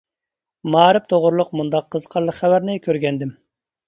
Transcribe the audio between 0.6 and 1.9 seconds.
مائارىپ توغرىلىق مۇنداق